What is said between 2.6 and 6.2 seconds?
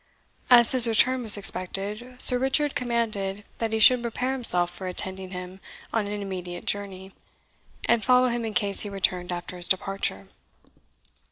commanded that he should prepare himself for attending him on